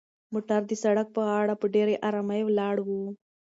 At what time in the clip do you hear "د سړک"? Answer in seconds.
0.67-1.07